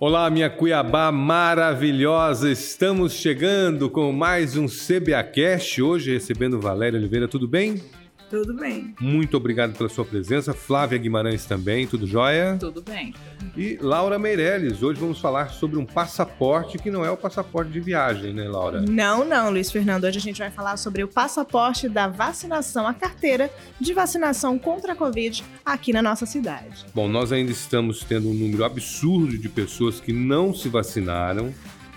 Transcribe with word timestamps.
Olá, 0.00 0.30
minha 0.30 0.48
Cuiabá 0.48 1.10
maravilhosa! 1.10 2.50
Estamos 2.50 3.14
chegando 3.14 3.90
com 3.90 4.12
mais 4.12 4.56
um 4.56 4.66
CBA 4.66 5.22
Cash. 5.24 5.78
Hoje 5.80 6.12
recebendo 6.12 6.60
Valéria 6.60 6.98
Oliveira, 6.98 7.26
tudo 7.26 7.48
bem? 7.48 7.82
Tudo 8.30 8.52
bem. 8.54 8.94
Muito 9.00 9.36
obrigado 9.36 9.76
pela 9.76 9.88
sua 9.88 10.04
presença. 10.04 10.52
Flávia 10.52 10.98
Guimarães 10.98 11.46
também, 11.46 11.86
tudo 11.86 12.06
jóia? 12.06 12.56
Tudo 12.60 12.82
bem. 12.82 13.14
E 13.56 13.78
Laura 13.80 14.18
Meirelles, 14.18 14.82
hoje 14.82 15.00
vamos 15.00 15.18
falar 15.18 15.48
sobre 15.48 15.78
um 15.78 15.86
passaporte 15.86 16.78
que 16.78 16.90
não 16.90 17.04
é 17.04 17.10
o 17.10 17.16
passaporte 17.16 17.70
de 17.70 17.80
viagem, 17.80 18.34
né, 18.34 18.46
Laura? 18.46 18.82
Não, 18.82 19.24
não, 19.24 19.50
Luiz 19.50 19.70
Fernando. 19.70 20.04
Hoje 20.04 20.18
a 20.18 20.20
gente 20.20 20.38
vai 20.38 20.50
falar 20.50 20.76
sobre 20.76 21.02
o 21.02 21.08
passaporte 21.08 21.88
da 21.88 22.06
vacinação, 22.06 22.86
a 22.86 22.92
carteira 22.92 23.50
de 23.80 23.94
vacinação 23.94 24.58
contra 24.58 24.92
a 24.92 24.96
Covid 24.96 25.42
aqui 25.64 25.92
na 25.92 26.02
nossa 26.02 26.26
cidade. 26.26 26.84
Bom, 26.94 27.08
nós 27.08 27.32
ainda 27.32 27.50
estamos 27.50 28.04
tendo 28.04 28.28
um 28.28 28.34
número 28.34 28.62
absurdo 28.64 29.38
de 29.38 29.48
pessoas 29.48 30.00
que 30.00 30.12
não 30.12 30.52
se 30.52 30.68
vacinaram, 30.68 31.52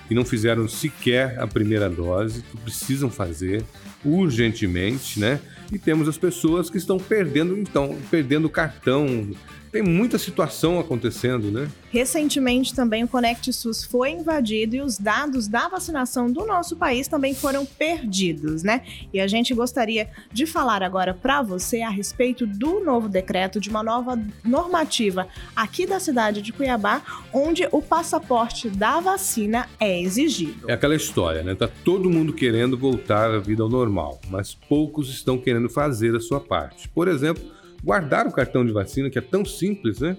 que 0.07 0.15
não 0.15 0.23
fizeram 0.23 0.67
sequer 0.67 1.37
a 1.39 1.47
primeira 1.47 1.89
dose, 1.89 2.41
que 2.41 2.57
precisam 2.57 3.09
fazer 3.09 3.63
urgentemente, 4.03 5.19
né? 5.19 5.39
E 5.71 5.79
temos 5.79 6.07
as 6.07 6.17
pessoas 6.17 6.69
que 6.69 6.77
estão 6.77 6.97
perdendo, 6.97 7.57
então, 7.57 7.97
perdendo 8.09 8.49
cartão, 8.49 9.29
tem 9.71 9.81
muita 9.81 10.17
situação 10.17 10.79
acontecendo, 10.79 11.49
né? 11.49 11.69
Recentemente 11.89 12.75
também 12.75 13.03
o 13.03 13.07
Conect 13.07 13.51
SUS 13.53 13.83
foi 13.85 14.11
invadido 14.11 14.75
e 14.75 14.81
os 14.81 14.97
dados 14.97 15.47
da 15.47 15.69
vacinação 15.69 16.31
do 16.31 16.45
nosso 16.45 16.75
país 16.75 17.07
também 17.07 17.33
foram 17.33 17.65
perdidos, 17.65 18.63
né? 18.63 18.81
E 19.13 19.19
a 19.19 19.27
gente 19.27 19.53
gostaria 19.53 20.09
de 20.31 20.45
falar 20.45 20.83
agora 20.83 21.13
para 21.13 21.41
você 21.41 21.81
a 21.81 21.89
respeito 21.89 22.45
do 22.45 22.83
novo 22.83 23.07
decreto 23.07 23.59
de 23.59 23.69
uma 23.69 23.81
nova 23.81 24.21
normativa 24.43 25.27
aqui 25.55 25.85
da 25.85 25.99
cidade 25.99 26.41
de 26.41 26.51
Cuiabá, 26.51 27.01
onde 27.31 27.67
o 27.71 27.81
passaporte 27.81 28.69
da 28.69 28.99
vacina 28.99 29.69
é 29.79 30.01
exigido. 30.01 30.69
É 30.69 30.73
aquela 30.73 30.95
história, 30.95 31.43
né? 31.43 31.55
Tá 31.55 31.69
todo 31.83 32.09
mundo 32.09 32.33
querendo 32.33 32.77
voltar 32.77 33.31
à 33.31 33.39
vida 33.39 33.63
ao 33.63 33.69
normal, 33.69 34.19
mas 34.29 34.53
poucos 34.53 35.09
estão 35.09 35.37
querendo 35.37 35.69
fazer 35.69 36.15
a 36.15 36.19
sua 36.19 36.41
parte. 36.41 36.89
Por 36.89 37.07
exemplo, 37.07 37.60
guardar 37.83 38.27
o 38.27 38.31
cartão 38.31 38.65
de 38.65 38.71
vacina, 38.71 39.09
que 39.09 39.17
é 39.17 39.21
tão 39.21 39.43
simples, 39.45 39.99
né? 39.99 40.17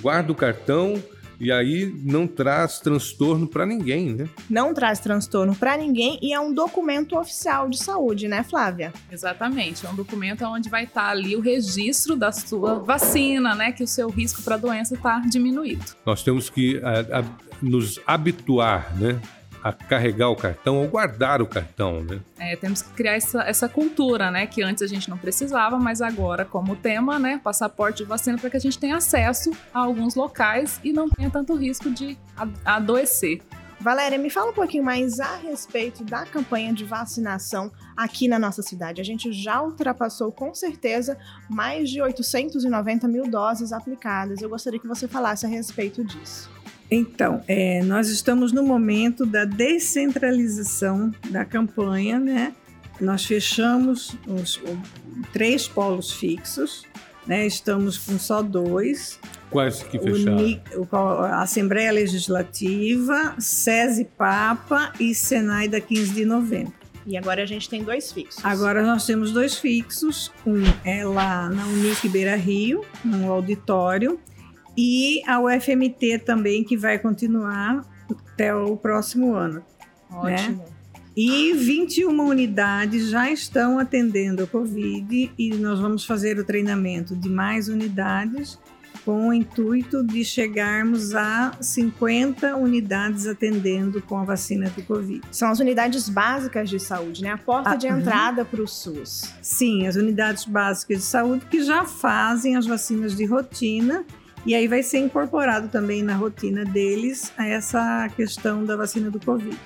Guarda 0.00 0.32
o 0.32 0.34
cartão 0.34 1.02
e 1.40 1.52
aí 1.52 1.86
não 2.04 2.26
traz 2.26 2.80
transtorno 2.80 3.46
para 3.46 3.64
ninguém, 3.64 4.12
né? 4.12 4.28
Não 4.50 4.74
traz 4.74 4.98
transtorno 4.98 5.54
para 5.54 5.76
ninguém 5.76 6.18
e 6.20 6.32
é 6.32 6.40
um 6.40 6.52
documento 6.52 7.16
oficial 7.16 7.68
de 7.68 7.78
saúde, 7.78 8.26
né, 8.26 8.42
Flávia? 8.42 8.92
Exatamente, 9.10 9.86
é 9.86 9.88
um 9.88 9.94
documento 9.94 10.44
onde 10.44 10.68
vai 10.68 10.84
estar 10.84 11.02
tá 11.02 11.10
ali 11.10 11.36
o 11.36 11.40
registro 11.40 12.16
da 12.16 12.32
sua 12.32 12.80
vacina, 12.80 13.54
né, 13.54 13.72
que 13.72 13.84
o 13.84 13.86
seu 13.86 14.08
risco 14.08 14.42
para 14.42 14.56
a 14.56 14.58
doença 14.58 14.94
está 14.94 15.20
diminuído. 15.20 15.84
Nós 16.04 16.22
temos 16.22 16.50
que 16.50 16.80
a, 16.82 17.20
a, 17.20 17.24
nos 17.62 18.00
habituar, 18.04 18.96
né, 18.98 19.20
a 19.62 19.72
carregar 19.72 20.28
o 20.30 20.36
cartão 20.36 20.76
ou 20.76 20.88
guardar 20.88 21.42
o 21.42 21.46
cartão, 21.46 22.02
né? 22.02 22.20
É, 22.38 22.56
temos 22.56 22.82
que 22.82 22.90
criar 22.90 23.14
essa, 23.14 23.42
essa 23.42 23.68
cultura, 23.68 24.30
né? 24.30 24.46
Que 24.46 24.62
antes 24.62 24.82
a 24.82 24.86
gente 24.86 25.08
não 25.10 25.18
precisava, 25.18 25.78
mas 25.78 26.00
agora, 26.00 26.44
como 26.44 26.76
tema, 26.76 27.18
né? 27.18 27.40
Passaporte 27.42 27.98
de 27.98 28.04
vacina 28.04 28.38
para 28.38 28.50
que 28.50 28.56
a 28.56 28.60
gente 28.60 28.78
tenha 28.78 28.96
acesso 28.96 29.50
a 29.72 29.80
alguns 29.80 30.14
locais 30.14 30.80
e 30.84 30.92
não 30.92 31.08
tenha 31.08 31.30
tanto 31.30 31.54
risco 31.54 31.90
de 31.90 32.16
adoecer. 32.64 33.42
Valéria, 33.80 34.18
me 34.18 34.28
fala 34.28 34.50
um 34.50 34.54
pouquinho 34.54 34.82
mais 34.82 35.20
a 35.20 35.36
respeito 35.36 36.02
da 36.02 36.26
campanha 36.26 36.72
de 36.72 36.84
vacinação 36.84 37.70
aqui 37.96 38.26
na 38.26 38.36
nossa 38.36 38.60
cidade. 38.60 39.00
A 39.00 39.04
gente 39.04 39.32
já 39.32 39.62
ultrapassou 39.62 40.32
com 40.32 40.52
certeza 40.52 41.16
mais 41.48 41.88
de 41.88 42.02
890 42.02 43.06
mil 43.06 43.30
doses 43.30 43.72
aplicadas. 43.72 44.42
Eu 44.42 44.48
gostaria 44.48 44.80
que 44.80 44.88
você 44.88 45.06
falasse 45.06 45.46
a 45.46 45.48
respeito 45.48 46.02
disso. 46.02 46.50
Então, 46.90 47.42
é, 47.46 47.82
nós 47.82 48.08
estamos 48.08 48.52
no 48.52 48.62
momento 48.62 49.26
da 49.26 49.44
descentralização 49.44 51.12
da 51.30 51.44
campanha, 51.44 52.18
né? 52.18 52.54
Nós 53.00 53.24
fechamos 53.24 54.16
os, 54.26 54.56
os 54.56 54.78
três 55.32 55.68
polos 55.68 56.12
fixos, 56.12 56.84
né? 57.26 57.46
Estamos 57.46 57.98
com 57.98 58.18
só 58.18 58.42
dois. 58.42 59.20
Quais 59.50 59.82
que 59.82 59.98
fecharam? 59.98 60.60
O, 60.90 60.96
a 60.96 61.42
Assembleia 61.42 61.92
Legislativa, 61.92 63.34
SESI 63.38 64.06
Papa 64.16 64.92
e 64.98 65.14
Senai 65.14 65.68
da 65.68 65.80
15 65.80 66.12
de 66.14 66.24
novembro. 66.24 66.72
E 67.06 67.16
agora 67.16 67.42
a 67.42 67.46
gente 67.46 67.68
tem 67.68 67.82
dois 67.82 68.12
fixos. 68.12 68.44
Agora 68.44 68.82
nós 68.82 69.06
temos 69.06 69.32
dois 69.32 69.56
fixos. 69.56 70.30
Um 70.46 70.62
é 70.84 71.04
lá 71.04 71.48
na 71.48 71.66
Unic 71.66 72.06
Beira 72.08 72.36
Rio, 72.36 72.84
no 73.02 73.32
auditório, 73.32 74.18
e 74.80 75.20
a 75.26 75.40
UFMT 75.40 76.20
também, 76.20 76.62
que 76.62 76.76
vai 76.76 77.00
continuar 77.00 77.84
até 78.32 78.54
o 78.54 78.76
próximo 78.76 79.34
ano. 79.34 79.60
Ótimo. 80.08 80.58
Né? 80.58 80.64
E 81.16 81.52
21 81.52 82.16
unidades 82.20 83.08
já 83.08 83.28
estão 83.28 83.80
atendendo 83.80 84.44
a 84.44 84.46
Covid 84.46 85.32
e 85.36 85.50
nós 85.56 85.80
vamos 85.80 86.04
fazer 86.04 86.38
o 86.38 86.44
treinamento 86.44 87.16
de 87.16 87.28
mais 87.28 87.68
unidades 87.68 88.56
com 89.04 89.28
o 89.28 89.34
intuito 89.34 90.04
de 90.04 90.24
chegarmos 90.24 91.12
a 91.12 91.56
50 91.60 92.54
unidades 92.54 93.26
atendendo 93.26 94.00
com 94.02 94.18
a 94.18 94.22
vacina 94.22 94.70
do 94.70 94.82
Covid. 94.84 95.22
São 95.32 95.50
as 95.50 95.58
unidades 95.58 96.08
básicas 96.08 96.70
de 96.70 96.78
saúde, 96.78 97.22
né? 97.22 97.30
A 97.30 97.38
porta 97.38 97.70
ah, 97.70 97.74
de 97.74 97.88
entrada 97.88 98.44
para 98.44 98.62
o 98.62 98.68
SUS. 98.68 99.34
Sim, 99.42 99.88
as 99.88 99.96
unidades 99.96 100.44
básicas 100.44 100.98
de 100.98 101.04
saúde 101.04 101.46
que 101.46 101.64
já 101.64 101.84
fazem 101.84 102.54
as 102.54 102.64
vacinas 102.64 103.16
de 103.16 103.24
rotina 103.24 104.04
e 104.46 104.54
aí 104.54 104.66
vai 104.66 104.82
ser 104.82 104.98
incorporado 104.98 105.68
também 105.68 106.02
na 106.02 106.14
rotina 106.14 106.64
deles 106.64 107.32
essa 107.38 108.08
questão 108.16 108.64
da 108.64 108.76
vacina 108.76 109.10
do 109.10 109.20
Covid. 109.20 109.58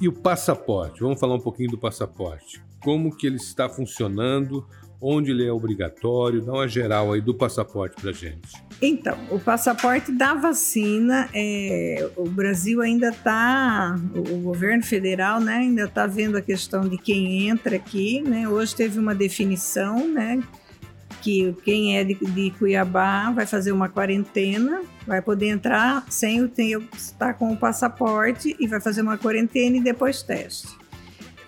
E 0.00 0.08
o 0.08 0.12
passaporte? 0.12 1.00
Vamos 1.00 1.18
falar 1.18 1.34
um 1.34 1.40
pouquinho 1.40 1.70
do 1.70 1.78
passaporte. 1.78 2.62
Como 2.80 3.14
que 3.14 3.26
ele 3.26 3.36
está 3.36 3.68
funcionando? 3.68 4.66
Onde 5.00 5.30
ele 5.30 5.46
é 5.46 5.52
obrigatório? 5.52 6.42
Dá 6.42 6.52
uma 6.52 6.68
geral 6.68 7.12
aí 7.12 7.20
do 7.20 7.34
passaporte 7.34 8.00
para 8.00 8.12
gente. 8.12 8.52
Então, 8.80 9.16
o 9.30 9.38
passaporte 9.38 10.12
da 10.12 10.34
vacina, 10.34 11.28
é, 11.32 12.10
o 12.16 12.28
Brasil 12.28 12.82
ainda 12.82 13.08
está, 13.08 13.98
o 14.14 14.38
governo 14.38 14.82
federal, 14.82 15.40
né, 15.40 15.54
ainda 15.54 15.84
está 15.84 16.06
vendo 16.06 16.36
a 16.36 16.42
questão 16.42 16.82
de 16.82 16.98
quem 16.98 17.48
entra 17.48 17.76
aqui, 17.76 18.20
né? 18.20 18.48
Hoje 18.48 18.74
teve 18.74 18.98
uma 18.98 19.14
definição, 19.14 20.06
né, 20.08 20.42
que 21.26 21.56
quem 21.64 21.98
é 21.98 22.04
de, 22.04 22.14
de, 22.14 22.52
Cuiabá 22.52 23.32
vai 23.32 23.44
fazer 23.44 23.72
uma 23.72 23.88
quarentena, 23.88 24.82
vai 25.04 25.20
poder 25.20 25.48
entrar 25.48 26.06
sem 26.08 26.40
o 26.40 26.48
tempo 26.48 26.96
estar 26.96 27.34
com 27.34 27.52
o 27.52 27.56
passaporte 27.56 28.54
e 28.60 28.68
vai 28.68 28.80
fazer 28.80 29.02
uma 29.02 29.18
quarentena 29.18 29.76
e 29.76 29.80
depois 29.80 30.22
teste. 30.22 30.68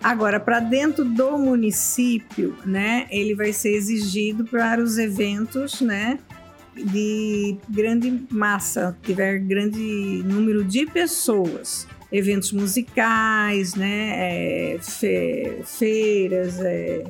Agora, 0.03 0.41
para 0.41 0.59
dentro 0.59 1.05
do 1.05 1.39
município, 1.39 2.57
né, 2.67 3.07
ele 3.09 3.37
vai 3.37 3.53
ser 3.53 3.71
exigido 3.71 4.45
para 4.45 4.83
os 4.83 4.99
eventos, 4.99 5.81
né, 5.81 6.19
de 6.75 7.57
grande 7.69 8.27
massa, 8.33 8.99
tiver 9.05 9.39
grande 9.39 10.23
número 10.25 10.65
de 10.65 10.87
pessoas, 10.87 11.87
eventos 12.11 12.51
musicais, 12.51 13.77
né, 13.77 14.75
é, 14.75 14.79
fe, 14.81 15.63
feiras, 15.65 16.59
é, 16.61 17.05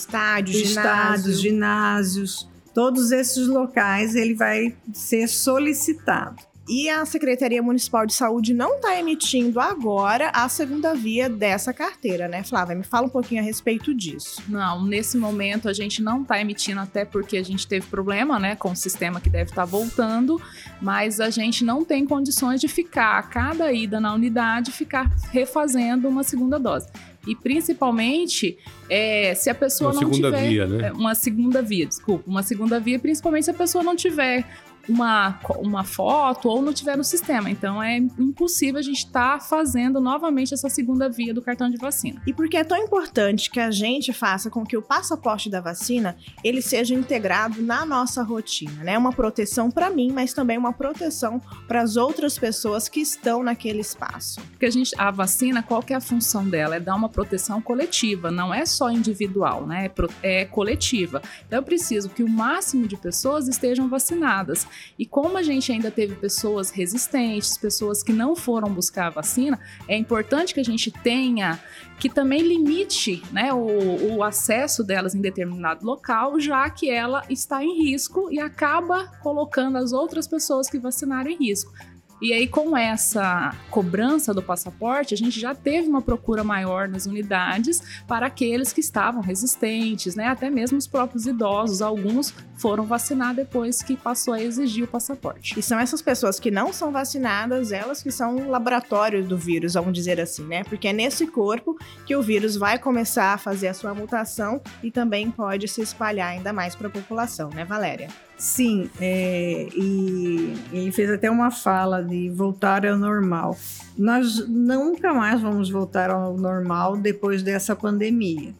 estádios, 0.00 0.56
estádios, 0.56 1.40
ginásios, 1.40 2.48
todos 2.74 3.12
esses 3.12 3.46
locais 3.46 4.14
ele 4.14 4.34
vai 4.34 4.76
ser 4.92 5.28
solicitado. 5.28 6.42
E 6.66 6.88
a 6.88 7.04
Secretaria 7.04 7.62
Municipal 7.62 8.06
de 8.06 8.14
Saúde 8.14 8.54
não 8.54 8.76
está 8.76 8.98
emitindo 8.98 9.60
agora 9.60 10.30
a 10.30 10.48
segunda 10.48 10.94
via 10.94 11.28
dessa 11.28 11.74
carteira, 11.74 12.26
né, 12.26 12.42
Flávia? 12.42 12.74
Me 12.74 12.82
fala 12.82 13.06
um 13.06 13.10
pouquinho 13.10 13.42
a 13.42 13.44
respeito 13.44 13.94
disso. 13.94 14.42
Não, 14.48 14.82
nesse 14.82 15.18
momento 15.18 15.68
a 15.68 15.74
gente 15.74 16.02
não 16.02 16.22
está 16.22 16.40
emitindo, 16.40 16.80
até 16.80 17.04
porque 17.04 17.36
a 17.36 17.42
gente 17.42 17.66
teve 17.66 17.86
problema, 17.86 18.38
né, 18.38 18.56
com 18.56 18.72
o 18.72 18.76
sistema 18.76 19.20
que 19.20 19.28
deve 19.28 19.50
estar 19.50 19.62
tá 19.62 19.66
voltando, 19.66 20.40
mas 20.80 21.20
a 21.20 21.28
gente 21.28 21.62
não 21.62 21.84
tem 21.84 22.06
condições 22.06 22.62
de 22.62 22.68
ficar 22.68 23.18
a 23.18 23.22
cada 23.22 23.70
ida 23.70 24.00
na 24.00 24.14
unidade 24.14 24.72
ficar 24.72 25.14
refazendo 25.30 26.08
uma 26.08 26.22
segunda 26.22 26.58
dose. 26.58 26.88
E 27.26 27.34
principalmente 27.34 28.58
é, 28.88 29.34
se 29.34 29.48
a 29.48 29.54
pessoa 29.54 29.92
uma 29.92 30.00
não 30.00 30.10
tiver. 30.10 30.30
Segunda 30.30 30.48
via, 30.48 30.66
né? 30.66 30.88
É, 30.88 30.92
uma 30.92 31.14
segunda 31.14 31.62
via, 31.62 31.86
desculpa. 31.86 32.24
Uma 32.28 32.42
segunda 32.42 32.78
via, 32.78 32.98
principalmente 32.98 33.44
se 33.44 33.50
a 33.50 33.54
pessoa 33.54 33.82
não 33.82 33.96
tiver 33.96 34.46
uma, 34.88 35.38
uma 35.58 35.84
foto 35.84 36.48
ou 36.48 36.62
não 36.62 36.72
tiver 36.72 36.96
no 36.96 37.04
sistema. 37.04 37.50
Então 37.50 37.82
é 37.82 37.96
impossível 37.96 38.78
a 38.78 38.82
gente 38.82 38.98
estar 38.98 39.38
tá 39.38 39.44
fazendo 39.44 40.00
novamente 40.00 40.54
essa 40.54 40.68
segunda 40.68 41.08
via 41.08 41.32
do 41.32 41.42
cartão 41.42 41.70
de 41.70 41.76
vacina. 41.76 42.20
E 42.26 42.32
porque 42.32 42.56
é 42.56 42.64
tão 42.64 42.78
importante 42.78 43.50
que 43.50 43.60
a 43.60 43.70
gente 43.70 44.12
faça 44.12 44.50
com 44.50 44.64
que 44.64 44.76
o 44.76 44.82
passaporte 44.82 45.48
da 45.48 45.60
vacina 45.60 46.16
ele 46.42 46.60
seja 46.60 46.94
integrado 46.94 47.62
na 47.62 47.84
nossa 47.84 48.22
rotina, 48.22 48.84
né? 48.84 48.98
Uma 48.98 49.12
proteção 49.12 49.70
para 49.70 49.90
mim, 49.90 50.12
mas 50.12 50.32
também 50.32 50.58
uma 50.58 50.72
proteção 50.72 51.40
para 51.66 51.80
as 51.80 51.96
outras 51.96 52.38
pessoas 52.38 52.88
que 52.88 53.00
estão 53.00 53.42
naquele 53.42 53.80
espaço. 53.80 54.40
Porque 54.50 54.66
a 54.66 54.70
gente 54.70 54.94
a 54.98 55.10
vacina, 55.10 55.62
qual 55.62 55.82
que 55.82 55.92
é 55.92 55.96
a 55.96 56.00
função 56.00 56.48
dela? 56.48 56.76
É 56.76 56.80
dar 56.80 56.94
uma 56.94 57.08
proteção 57.08 57.60
coletiva, 57.60 58.30
não 58.30 58.52
é 58.52 58.66
só 58.66 58.90
individual, 58.90 59.66
né? 59.66 59.90
É, 60.22 60.42
é 60.42 60.44
coletiva. 60.44 61.22
Então 61.46 61.58
eu 61.58 61.62
preciso 61.62 62.08
que 62.08 62.22
o 62.22 62.28
máximo 62.28 62.86
de 62.86 62.96
pessoas 62.96 63.48
estejam 63.48 63.88
vacinadas. 63.88 64.66
E 64.98 65.06
como 65.06 65.36
a 65.36 65.42
gente 65.42 65.70
ainda 65.72 65.90
teve 65.90 66.14
pessoas 66.14 66.70
resistentes, 66.70 67.56
pessoas 67.58 68.02
que 68.02 68.12
não 68.12 68.36
foram 68.36 68.72
buscar 68.72 69.06
a 69.06 69.10
vacina, 69.10 69.58
é 69.88 69.96
importante 69.96 70.54
que 70.54 70.60
a 70.60 70.64
gente 70.64 70.90
tenha 70.90 71.60
que 71.98 72.08
também 72.08 72.42
limite 72.42 73.22
né, 73.32 73.52
o, 73.52 74.16
o 74.16 74.22
acesso 74.22 74.82
delas 74.82 75.14
em 75.14 75.20
determinado 75.20 75.86
local, 75.86 76.38
já 76.40 76.68
que 76.68 76.90
ela 76.90 77.24
está 77.30 77.62
em 77.62 77.84
risco 77.84 78.30
e 78.30 78.40
acaba 78.40 79.06
colocando 79.22 79.78
as 79.78 79.92
outras 79.92 80.26
pessoas 80.26 80.68
que 80.68 80.78
vacinaram 80.78 81.30
em 81.30 81.36
risco. 81.36 81.72
E 82.22 82.32
aí, 82.32 82.46
com 82.46 82.76
essa 82.76 83.54
cobrança 83.70 84.32
do 84.32 84.42
passaporte, 84.42 85.14
a 85.14 85.16
gente 85.16 85.38
já 85.38 85.54
teve 85.54 85.88
uma 85.88 86.00
procura 86.00 86.42
maior 86.42 86.88
nas 86.88 87.06
unidades 87.06 87.82
para 88.06 88.26
aqueles 88.26 88.72
que 88.72 88.80
estavam 88.80 89.20
resistentes, 89.20 90.14
né? 90.14 90.28
Até 90.28 90.48
mesmo 90.48 90.78
os 90.78 90.86
próprios 90.86 91.26
idosos, 91.26 91.82
alguns 91.82 92.34
foram 92.56 92.84
vacinar 92.84 93.34
depois 93.34 93.82
que 93.82 93.96
passou 93.96 94.32
a 94.32 94.40
exigir 94.40 94.84
o 94.84 94.88
passaporte. 94.88 95.58
E 95.58 95.62
são 95.62 95.78
essas 95.78 96.00
pessoas 96.00 96.38
que 96.38 96.50
não 96.50 96.72
são 96.72 96.90
vacinadas, 96.92 97.72
elas 97.72 98.02
que 98.02 98.10
são 98.10 98.48
laboratórios 98.48 99.26
do 99.26 99.36
vírus, 99.36 99.74
vamos 99.74 99.92
dizer 99.92 100.20
assim, 100.20 100.44
né? 100.44 100.64
Porque 100.64 100.88
é 100.88 100.92
nesse 100.92 101.26
corpo 101.26 101.76
que 102.06 102.14
o 102.14 102.22
vírus 102.22 102.56
vai 102.56 102.78
começar 102.78 103.34
a 103.34 103.38
fazer 103.38 103.68
a 103.68 103.74
sua 103.74 103.92
mutação 103.92 104.60
e 104.82 104.90
também 104.90 105.30
pode 105.30 105.68
se 105.68 105.82
espalhar 105.82 106.28
ainda 106.28 106.52
mais 106.52 106.74
para 106.74 106.88
a 106.88 106.90
população, 106.90 107.50
né, 107.50 107.64
Valéria? 107.64 108.08
Sim, 108.36 108.90
é, 109.00 109.68
e 109.74 110.54
ele 110.72 110.92
fez 110.92 111.10
até 111.10 111.30
uma 111.30 111.50
fala 111.50 112.02
de 112.02 112.28
voltar 112.30 112.84
ao 112.84 112.98
normal. 112.98 113.56
Nós 113.96 114.46
nunca 114.48 115.14
mais 115.14 115.40
vamos 115.40 115.70
voltar 115.70 116.10
ao 116.10 116.36
normal 116.36 116.96
depois 116.96 117.42
dessa 117.42 117.76
pandemia. 117.76 118.52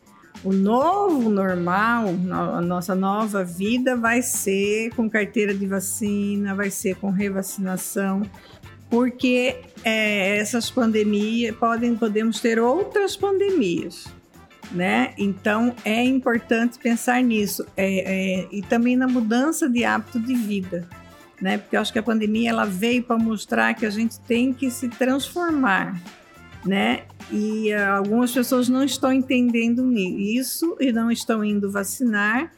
O 0.44 0.52
novo 0.52 1.28
normal, 1.30 2.06
a 2.30 2.60
nossa 2.60 2.94
nova 2.94 3.42
vida 3.42 3.96
vai 3.96 4.22
ser 4.22 4.90
com 4.94 5.08
carteira 5.08 5.54
de 5.54 5.66
vacina, 5.66 6.54
vai 6.54 6.70
ser 6.70 6.96
com 6.96 7.10
revacinação, 7.10 8.22
porque 8.90 9.56
é, 9.82 10.36
essas 10.36 10.70
pandemias 10.70 11.56
podem 11.56 11.96
podemos 11.96 12.40
ter 12.40 12.58
outras 12.58 13.16
pandemias 13.16 14.06
né? 14.70 15.14
Então 15.18 15.74
é 15.84 16.02
importante 16.02 16.78
pensar 16.78 17.22
nisso 17.22 17.64
é, 17.76 18.40
é, 18.42 18.48
e 18.50 18.62
também 18.62 18.96
na 18.96 19.06
mudança 19.06 19.68
de 19.68 19.84
hábito 19.84 20.18
de 20.20 20.34
vida, 20.34 20.88
né? 21.40 21.58
Porque 21.58 21.76
eu 21.76 21.80
acho 21.80 21.92
que 21.92 21.98
a 21.98 22.02
pandemia 22.02 22.50
ela 22.50 22.64
veio 22.64 23.02
para 23.02 23.16
mostrar 23.16 23.74
que 23.74 23.86
a 23.86 23.90
gente 23.90 24.18
tem 24.20 24.52
que 24.52 24.70
se 24.70 24.88
transformar, 24.88 26.00
né? 26.64 27.04
E 27.30 27.72
uh, 27.74 27.96
algumas 27.96 28.32
pessoas 28.32 28.68
não 28.68 28.84
estão 28.84 29.12
entendendo 29.12 29.92
isso 29.92 30.76
e 30.80 30.92
não 30.92 31.10
estão 31.10 31.44
indo 31.44 31.70
vacinar 31.70 32.52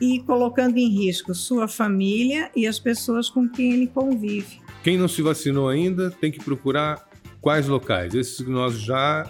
e 0.00 0.20
colocando 0.20 0.76
em 0.76 0.88
risco 0.88 1.34
sua 1.34 1.66
família 1.66 2.50
e 2.54 2.66
as 2.66 2.78
pessoas 2.78 3.30
com 3.30 3.48
quem 3.48 3.72
ele 3.72 3.86
convive. 3.86 4.60
Quem 4.82 4.98
não 4.98 5.08
se 5.08 5.22
vacinou 5.22 5.68
ainda 5.68 6.10
tem 6.10 6.30
que 6.30 6.42
procurar 6.42 7.08
quais 7.40 7.66
locais? 7.66 8.14
Esses 8.14 8.36
que 8.36 8.50
nós 8.50 8.78
já 8.78 9.24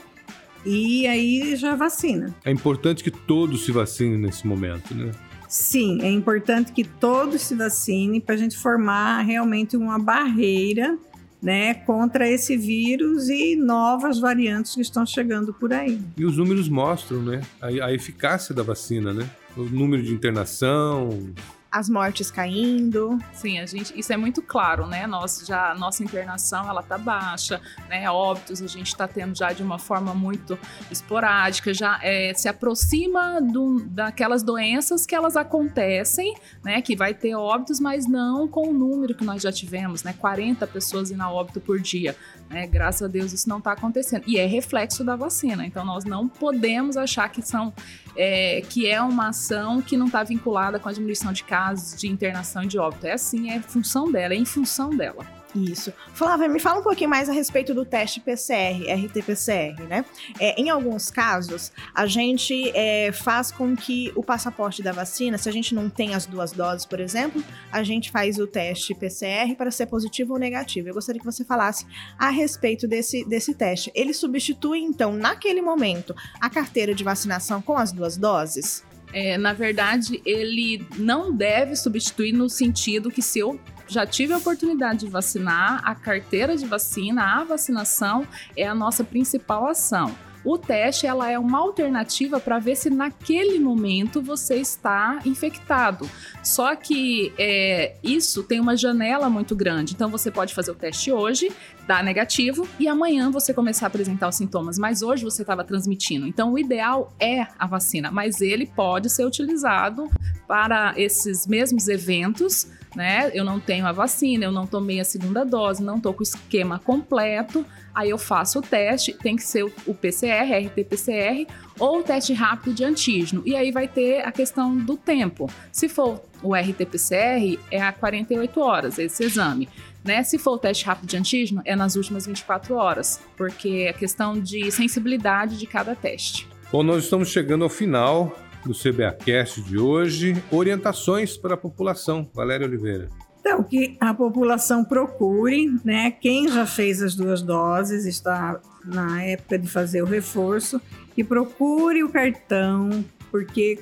E 0.65 1.07
aí 1.07 1.55
já 1.55 1.73
vacina. 1.73 2.35
É 2.43 2.51
importante 2.51 3.01
que 3.01 3.09
todos 3.09 3.63
se 3.63 3.71
vacinem 3.71 4.17
nesse 4.17 4.45
momento, 4.45 4.93
né? 4.93 5.11
Sim, 5.49 5.99
é 6.03 6.11
importante 6.11 6.71
que 6.71 6.83
todos 6.83 7.41
se 7.41 7.55
vacinem 7.55 8.21
para 8.21 8.35
a 8.35 8.37
gente 8.37 8.55
formar 8.55 9.23
realmente 9.23 9.75
uma 9.75 9.97
barreira 9.97 10.95
né, 11.41 11.73
contra 11.73 12.29
esse 12.29 12.55
vírus 12.55 13.29
e 13.29 13.55
novas 13.55 14.19
variantes 14.19 14.75
que 14.75 14.81
estão 14.81 15.05
chegando 15.07 15.51
por 15.51 15.73
aí. 15.73 15.99
E 16.15 16.23
os 16.23 16.37
números 16.37 16.69
mostram 16.69 17.23
né, 17.23 17.41
a, 17.59 17.67
a 17.67 17.93
eficácia 17.93 18.53
da 18.53 18.61
vacina, 18.61 19.11
né? 19.11 19.27
O 19.57 19.63
número 19.63 20.03
de 20.03 20.13
internação, 20.13 21.33
as 21.71 21.87
mortes 21.89 22.31
caindo. 22.31 23.17
Sim, 23.31 23.59
a 23.59 23.65
gente, 23.65 23.97
isso 23.97 24.11
é 24.11 24.17
muito 24.17 24.41
claro, 24.41 24.87
né? 24.87 25.05
Nós 25.05 25.43
já 25.45 25.75
nossa 25.75 26.03
internação 26.03 26.67
ela 26.67 26.81
tá 26.81 26.97
baixa, 26.97 27.61
né? 27.87 28.09
Óbitos 28.09 28.61
a 28.61 28.67
gente 28.67 28.87
está 28.87 29.07
tendo 29.07 29.37
já 29.37 29.53
de 29.53 29.61
uma 29.61 29.77
forma 29.77 30.13
muito 30.13 30.57
esporádica, 30.89 31.73
já 31.73 31.99
é, 32.01 32.33
se 32.33 32.47
aproxima 32.47 33.39
do, 33.39 33.79
daquelas 33.81 34.41
doenças 34.41 35.05
que 35.05 35.13
elas 35.13 35.35
acontecem, 35.37 36.35
né? 36.63 36.81
Que 36.81 36.95
vai 36.95 37.13
ter 37.13 37.35
óbitos, 37.35 37.79
mas 37.79 38.07
não 38.07 38.47
com 38.47 38.69
o 38.69 38.73
número 38.73 39.15
que 39.15 39.23
nós 39.23 39.41
já 39.41 39.51
tivemos, 39.51 40.03
né? 40.03 40.13
40 40.17 40.65
pessoas 40.67 41.11
indo 41.11 41.21
a 41.21 41.31
óbito 41.31 41.61
por 41.61 41.79
dia, 41.79 42.15
né? 42.49 42.65
Graças 42.65 43.03
a 43.03 43.07
Deus 43.07 43.31
isso 43.31 43.47
não 43.47 43.59
está 43.59 43.73
acontecendo 43.73 44.23
e 44.25 44.37
é 44.37 44.45
reflexo 44.45 45.03
da 45.03 45.15
vacina. 45.15 45.65
Então 45.65 45.85
nós 45.85 46.03
não 46.03 46.27
podemos 46.27 46.97
achar 46.97 47.29
que 47.29 47.41
são 47.41 47.71
é, 48.15 48.61
que 48.69 48.87
é 48.87 49.01
uma 49.01 49.29
ação 49.29 49.81
que 49.81 49.97
não 49.97 50.07
está 50.07 50.23
vinculada 50.23 50.79
com 50.79 50.89
a 50.89 50.91
diminuição 50.91 51.31
de 51.31 51.43
casos 51.43 51.99
de 51.99 52.07
internação 52.07 52.63
e 52.63 52.67
de 52.67 52.77
óbito. 52.77 53.05
É 53.05 53.13
assim, 53.13 53.51
é 53.51 53.59
função 53.61 54.11
dela, 54.11 54.33
é 54.33 54.37
em 54.37 54.45
função 54.45 54.89
dela. 54.89 55.38
Isso. 55.55 55.91
Flávia, 56.13 56.47
me 56.47 56.59
fala 56.59 56.79
um 56.79 56.83
pouquinho 56.83 57.09
mais 57.09 57.27
a 57.27 57.33
respeito 57.33 57.73
do 57.73 57.83
teste 57.83 58.19
PCR, 58.19 58.85
RT-PCR, 58.87 59.81
né? 59.87 60.05
É, 60.39 60.59
em 60.59 60.69
alguns 60.69 61.09
casos, 61.09 61.71
a 61.93 62.05
gente 62.05 62.71
é, 62.75 63.11
faz 63.11 63.51
com 63.51 63.75
que 63.75 64.11
o 64.15 64.23
passaporte 64.23 64.83
da 64.83 64.91
vacina, 64.91 65.37
se 65.37 65.49
a 65.49 65.51
gente 65.51 65.73
não 65.73 65.89
tem 65.89 66.13
as 66.13 66.27
duas 66.27 66.51
doses, 66.51 66.85
por 66.85 66.99
exemplo, 66.99 67.43
a 67.71 67.81
gente 67.81 68.11
faz 68.11 68.37
o 68.37 68.45
teste 68.45 68.93
PCR 68.93 69.55
para 69.55 69.71
ser 69.71 69.87
positivo 69.87 70.33
ou 70.33 70.39
negativo. 70.39 70.89
Eu 70.89 70.93
gostaria 70.93 71.19
que 71.19 71.25
você 71.25 71.43
falasse 71.43 71.85
a 72.17 72.29
respeito 72.29 72.87
desse, 72.87 73.25
desse 73.25 73.55
teste. 73.55 73.91
Ele 73.95 74.13
substitui, 74.13 74.79
então, 74.79 75.13
naquele 75.13 75.61
momento, 75.61 76.15
a 76.39 76.49
carteira 76.49 76.93
de 76.93 77.03
vacinação 77.03 77.61
com 77.61 77.75
as 77.75 77.91
duas 77.91 78.17
doses? 78.17 78.83
É, 79.11 79.37
na 79.37 79.53
verdade, 79.53 80.21
ele 80.23 80.85
não 80.97 81.35
deve 81.35 81.75
substituir 81.75 82.31
no 82.31 82.47
sentido 82.47 83.09
que 83.09 83.23
se 83.23 83.39
eu 83.39 83.59
já 83.89 84.05
tive 84.05 84.33
a 84.33 84.37
oportunidade 84.37 84.99
de 84.99 85.07
vacinar, 85.07 85.81
a 85.83 85.95
carteira 85.95 86.55
de 86.55 86.65
vacina, 86.65 87.39
a 87.39 87.43
vacinação 87.43 88.27
é 88.55 88.67
a 88.67 88.75
nossa 88.75 89.03
principal 89.03 89.67
ação. 89.67 90.15
O 90.43 90.57
teste 90.57 91.05
ela 91.05 91.29
é 91.29 91.37
uma 91.37 91.59
alternativa 91.59 92.39
para 92.39 92.59
ver 92.59 92.75
se 92.75 92.89
naquele 92.89 93.59
momento 93.59 94.21
você 94.21 94.55
está 94.55 95.19
infectado. 95.25 96.09
Só 96.41 96.75
que 96.75 97.33
é, 97.37 97.95
isso 98.01 98.41
tem 98.43 98.59
uma 98.59 98.77
janela 98.77 99.29
muito 99.29 99.53
grande. 99.53 99.93
Então 99.93 100.09
você 100.09 100.31
pode 100.31 100.53
fazer 100.53 100.71
o 100.71 100.75
teste 100.75 101.11
hoje, 101.11 101.51
dar 101.89 102.03
negativo 102.03 102.67
e 102.79 102.87
amanhã 102.87 103.31
você 103.31 103.51
começar 103.51 103.87
a 103.87 103.87
apresentar 103.87 104.27
os 104.27 104.35
sintomas. 104.35 104.77
Mas 104.77 105.01
hoje 105.01 105.23
você 105.23 105.41
estava 105.41 105.63
transmitindo. 105.63 106.27
Então 106.27 106.53
o 106.53 106.59
ideal 106.59 107.11
é 107.19 107.47
a 107.57 107.65
vacina, 107.65 108.11
mas 108.11 108.41
ele 108.41 108.67
pode 108.67 109.09
ser 109.09 109.25
utilizado 109.25 110.07
para 110.47 110.93
esses 110.95 111.47
mesmos 111.47 111.87
eventos 111.87 112.67
né? 112.95 113.29
Eu 113.33 113.43
não 113.43 113.59
tenho 113.59 113.85
a 113.85 113.91
vacina, 113.91 114.45
eu 114.45 114.51
não 114.51 114.65
tomei 114.65 114.99
a 114.99 115.05
segunda 115.05 115.45
dose, 115.45 115.83
não 115.83 115.99
tô 115.99 116.13
com 116.13 116.21
o 116.21 116.23
esquema 116.23 116.79
completo. 116.79 117.65
Aí 117.93 118.09
eu 118.09 118.17
faço 118.17 118.59
o 118.59 118.61
teste, 118.61 119.13
tem 119.13 119.35
que 119.35 119.43
ser 119.43 119.63
o 119.63 119.93
PCR, 119.93 120.67
RT-PCR 120.67 121.47
ou 121.79 121.99
o 121.99 122.03
teste 122.03 122.33
rápido 122.33 122.73
de 122.73 122.83
antígeno. 122.83 123.43
E 123.45 123.55
aí 123.55 123.71
vai 123.71 123.87
ter 123.87 124.21
a 124.21 124.31
questão 124.31 124.75
do 124.75 124.97
tempo. 124.97 125.49
Se 125.71 125.87
for 125.87 126.21
o 126.41 126.55
RT-PCR, 126.55 127.59
é 127.69 127.81
a 127.81 127.91
48 127.91 128.59
horas 128.59 128.97
esse 128.97 129.23
exame. 129.23 129.69
Né? 130.03 130.23
Se 130.23 130.37
for 130.37 130.51
o 130.51 130.57
teste 130.57 130.85
rápido 130.85 131.07
de 131.07 131.17
antígeno, 131.17 131.61
é 131.65 131.75
nas 131.75 131.95
últimas 131.95 132.25
24 132.25 132.75
horas, 132.75 133.19
porque 133.37 133.87
é 133.89 133.93
questão 133.93 134.39
de 134.39 134.71
sensibilidade 134.71 135.57
de 135.57 135.67
cada 135.67 135.95
teste. 135.95 136.47
Bom, 136.71 136.83
nós 136.83 137.03
estamos 137.03 137.29
chegando 137.29 137.63
ao 137.63 137.69
final 137.69 138.35
do 138.65 138.73
CBAcast 138.73 139.61
de 139.61 139.77
hoje. 139.77 140.41
Orientações 140.51 141.37
para 141.37 141.55
a 141.55 141.57
população. 141.57 142.29
Valéria 142.33 142.67
Oliveira. 142.67 143.09
Então, 143.39 143.63
que 143.63 143.97
a 143.99 144.13
população 144.13 144.83
procure, 144.83 145.73
né? 145.83 146.11
Quem 146.11 146.47
já 146.49 146.65
fez 146.65 147.01
as 147.01 147.15
duas 147.15 147.41
doses 147.41 148.05
está 148.05 148.59
na 148.85 149.23
época 149.23 149.57
de 149.57 149.67
fazer 149.67 150.01
o 150.01 150.05
reforço, 150.05 150.79
que 151.15 151.23
procure 151.23 152.03
o 152.03 152.09
cartão, 152.09 153.03
porque 153.31 153.79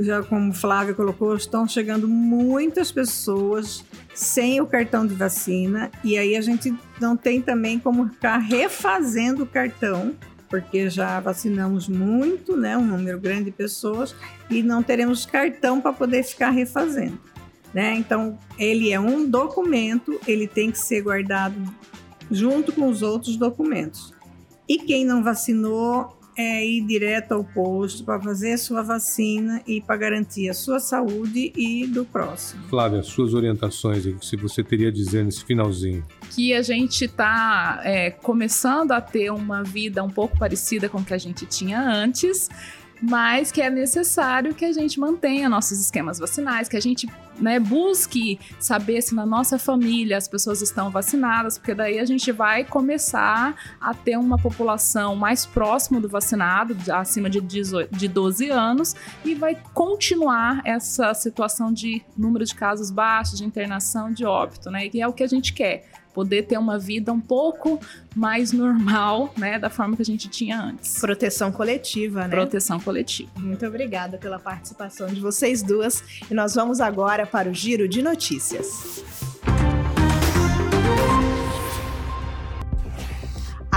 já 0.00 0.22
como 0.22 0.52
Flávia 0.52 0.94
colocou, 0.94 1.34
estão 1.36 1.66
chegando 1.66 2.06
muitas 2.06 2.92
pessoas 2.92 3.84
sem 4.14 4.60
o 4.60 4.66
cartão 4.66 5.06
de 5.06 5.14
vacina 5.14 5.90
e 6.04 6.16
aí 6.16 6.36
a 6.36 6.40
gente 6.40 6.74
não 7.00 7.16
tem 7.16 7.40
também 7.40 7.78
como 7.78 8.08
ficar 8.08 8.38
refazendo 8.38 9.42
o 9.42 9.46
cartão, 9.46 10.14
porque 10.48 10.88
já 10.88 11.20
vacinamos 11.20 11.88
muito, 11.88 12.56
né, 12.56 12.76
um 12.76 12.84
número 12.84 13.20
grande 13.20 13.44
de 13.44 13.50
pessoas 13.50 14.14
e 14.48 14.62
não 14.62 14.82
teremos 14.82 15.26
cartão 15.26 15.80
para 15.80 15.92
poder 15.92 16.22
ficar 16.22 16.50
refazendo, 16.50 17.18
né? 17.74 17.94
Então, 17.94 18.38
ele 18.58 18.92
é 18.92 18.98
um 18.98 19.28
documento, 19.28 20.18
ele 20.26 20.46
tem 20.46 20.70
que 20.70 20.78
ser 20.78 21.02
guardado 21.02 21.56
junto 22.30 22.72
com 22.72 22.88
os 22.88 23.02
outros 23.02 23.36
documentos. 23.36 24.12
E 24.68 24.78
quem 24.78 25.04
não 25.04 25.22
vacinou 25.22 26.17
é 26.38 26.64
ir 26.64 26.86
direto 26.86 27.32
ao 27.32 27.42
posto 27.42 28.04
para 28.04 28.20
fazer 28.20 28.52
a 28.52 28.58
sua 28.58 28.80
vacina 28.80 29.60
e 29.66 29.80
para 29.80 29.96
garantir 29.96 30.48
a 30.48 30.54
sua 30.54 30.78
saúde 30.78 31.52
e 31.56 31.84
do 31.88 32.04
próximo. 32.04 32.62
Flávia, 32.68 33.02
suas 33.02 33.34
orientações, 33.34 34.04
se 34.22 34.36
você 34.36 34.62
teria 34.62 34.86
a 34.86 34.92
dizer 34.92 35.24
nesse 35.24 35.44
finalzinho. 35.44 36.06
Que 36.30 36.54
a 36.54 36.62
gente 36.62 37.06
está 37.06 37.80
é, 37.82 38.12
começando 38.12 38.92
a 38.92 39.00
ter 39.00 39.32
uma 39.32 39.64
vida 39.64 40.04
um 40.04 40.10
pouco 40.10 40.38
parecida 40.38 40.88
com 40.88 40.98
o 40.98 41.04
que 41.04 41.12
a 41.12 41.18
gente 41.18 41.44
tinha 41.44 41.80
antes 41.80 42.48
mas 43.00 43.52
que 43.52 43.60
é 43.60 43.70
necessário 43.70 44.54
que 44.54 44.64
a 44.64 44.72
gente 44.72 44.98
mantenha 44.98 45.48
nossos 45.48 45.80
esquemas 45.80 46.18
vacinais, 46.18 46.68
que 46.68 46.76
a 46.76 46.80
gente 46.80 47.08
né, 47.38 47.60
busque 47.60 48.38
saber 48.58 49.00
se 49.00 49.14
na 49.14 49.24
nossa 49.24 49.58
família 49.58 50.16
as 50.16 50.26
pessoas 50.26 50.60
estão 50.60 50.90
vacinadas, 50.90 51.56
porque 51.56 51.74
daí 51.74 51.98
a 51.98 52.04
gente 52.04 52.32
vai 52.32 52.64
começar 52.64 53.54
a 53.80 53.94
ter 53.94 54.16
uma 54.16 54.38
população 54.38 55.14
mais 55.14 55.46
próxima 55.46 56.00
do 56.00 56.08
vacinado, 56.08 56.76
acima 56.92 57.30
de, 57.30 57.40
18, 57.40 57.96
de 57.96 58.08
12 58.08 58.50
anos, 58.50 58.94
e 59.24 59.34
vai 59.34 59.56
continuar 59.72 60.60
essa 60.64 61.14
situação 61.14 61.72
de 61.72 62.02
número 62.16 62.44
de 62.44 62.54
casos 62.54 62.90
baixos, 62.90 63.38
de 63.38 63.44
internação, 63.44 64.12
de 64.12 64.24
óbito, 64.24 64.70
né? 64.70 64.88
Que 64.88 65.00
é 65.00 65.06
o 65.06 65.12
que 65.12 65.22
a 65.22 65.28
gente 65.28 65.52
quer 65.52 65.84
poder 66.18 66.42
ter 66.42 66.58
uma 66.58 66.76
vida 66.76 67.12
um 67.12 67.20
pouco 67.20 67.78
mais 68.12 68.50
normal, 68.50 69.32
né, 69.38 69.56
da 69.56 69.70
forma 69.70 69.94
que 69.94 70.02
a 70.02 70.04
gente 70.04 70.28
tinha 70.28 70.60
antes. 70.60 70.98
Proteção 70.98 71.52
coletiva, 71.52 72.26
né? 72.26 72.30
Proteção 72.30 72.80
coletiva. 72.80 73.30
Muito 73.36 73.64
obrigada 73.64 74.18
pela 74.18 74.36
participação 74.36 75.06
de 75.06 75.20
vocês 75.20 75.62
duas 75.62 76.02
e 76.28 76.34
nós 76.34 76.56
vamos 76.56 76.80
agora 76.80 77.24
para 77.24 77.48
o 77.48 77.54
giro 77.54 77.86
de 77.86 78.02
notícias. 78.02 79.27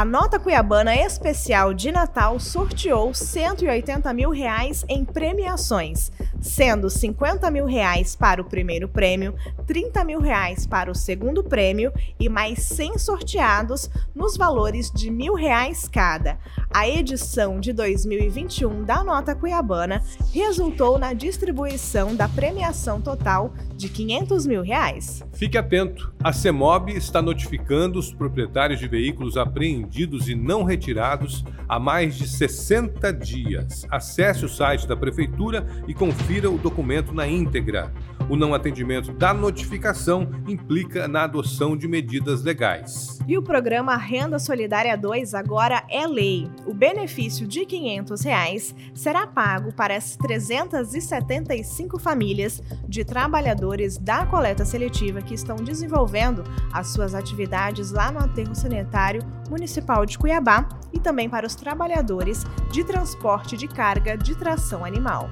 A 0.01 0.05
Nota 0.05 0.39
Cuiabana 0.39 0.95
Especial 0.95 1.75
de 1.75 1.91
Natal 1.91 2.39
sorteou 2.39 3.13
180 3.13 4.11
mil 4.15 4.31
reais 4.31 4.83
em 4.89 5.05
premiações, 5.05 6.11
sendo 6.39 6.89
50 6.89 7.51
mil 7.51 7.67
reais 7.67 8.15
para 8.15 8.41
o 8.41 8.45
primeiro 8.45 8.89
prêmio, 8.89 9.35
30 9.67 10.03
mil 10.03 10.19
reais 10.19 10.65
para 10.65 10.89
o 10.89 10.95
segundo 10.95 11.43
prêmio 11.43 11.93
e 12.19 12.27
mais 12.27 12.63
100 12.63 12.97
sorteados 12.97 13.91
nos 14.15 14.35
valores 14.35 14.89
de 14.89 15.11
mil 15.11 15.35
reais 15.35 15.87
cada. 15.87 16.39
A 16.73 16.89
edição 16.89 17.59
de 17.59 17.71
2021 17.71 18.83
da 18.83 19.03
Nota 19.03 19.35
Cuiabana 19.35 20.03
resultou 20.33 20.97
na 20.97 21.13
distribuição 21.13 22.15
da 22.15 22.27
premiação 22.27 22.99
total 22.99 23.53
de 23.75 23.87
500 23.87 24.47
mil 24.47 24.63
reais. 24.63 25.21
Fique 25.33 25.59
atento, 25.59 26.11
a 26.23 26.33
CEMOB 26.33 26.89
está 26.89 27.21
notificando 27.21 27.99
os 27.99 28.11
proprietários 28.11 28.79
de 28.79 28.87
veículos 28.87 29.37
apreendidos 29.37 29.90
apreendidos 29.91 30.29
e 30.29 30.35
não 30.35 30.63
retirados 30.63 31.43
há 31.67 31.77
mais 31.77 32.15
de 32.15 32.25
60 32.25 33.11
dias. 33.11 33.85
Acesse 33.89 34.45
o 34.45 34.49
site 34.49 34.87
da 34.87 34.95
Prefeitura 34.95 35.67
e 35.87 35.93
confira 35.93 36.49
o 36.49 36.57
documento 36.57 37.13
na 37.13 37.27
íntegra. 37.27 37.91
O 38.31 38.37
não 38.37 38.53
atendimento 38.53 39.11
da 39.11 39.33
notificação 39.33 40.25
implica 40.47 41.05
na 41.05 41.23
adoção 41.23 41.75
de 41.75 41.85
medidas 41.85 42.41
legais. 42.41 43.19
E 43.27 43.37
o 43.37 43.43
programa 43.43 43.97
Renda 43.97 44.39
Solidária 44.39 44.95
2 44.97 45.33
agora 45.33 45.83
é 45.89 46.07
lei. 46.07 46.49
O 46.65 46.73
benefício 46.73 47.45
de 47.45 47.65
500 47.65 48.21
reais 48.21 48.73
será 48.93 49.27
pago 49.27 49.73
para 49.73 49.97
as 49.97 50.15
375 50.15 51.99
famílias 51.99 52.63
de 52.87 53.03
trabalhadores 53.03 53.97
da 53.97 54.25
coleta 54.25 54.63
seletiva 54.63 55.21
que 55.21 55.33
estão 55.33 55.57
desenvolvendo 55.57 56.41
as 56.71 56.87
suas 56.87 57.13
atividades 57.13 57.91
lá 57.91 58.13
no 58.13 58.19
aterro 58.19 58.55
sanitário 58.55 59.21
municipal 59.49 60.05
de 60.05 60.17
Cuiabá 60.17 60.69
e 60.93 61.01
também 61.01 61.29
para 61.29 61.45
os 61.45 61.53
trabalhadores 61.53 62.45
de 62.71 62.85
transporte 62.85 63.57
de 63.57 63.67
carga 63.67 64.17
de 64.17 64.35
tração 64.35 64.85
animal. 64.85 65.29